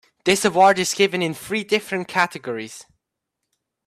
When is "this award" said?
0.25-0.79